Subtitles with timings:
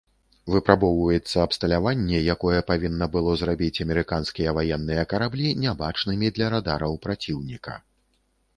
[0.51, 7.81] Выпрабоўваецца абсталяванне, якое павінна было зрабіць амерыканскія ваенныя караблі нябачнымі для радараў праціўніка.